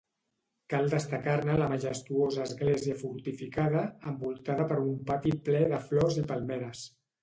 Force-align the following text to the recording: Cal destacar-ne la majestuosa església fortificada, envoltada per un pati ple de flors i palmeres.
Cal 0.73 0.87
destacar-ne 0.93 1.57
la 1.59 1.67
majestuosa 1.73 2.41
església 2.47 2.97
fortificada, 3.03 3.87
envoltada 4.15 4.69
per 4.75 4.83
un 4.91 5.01
pati 5.15 5.39
ple 5.49 5.67
de 5.75 5.87
flors 5.89 6.23
i 6.27 6.31
palmeres. 6.37 6.89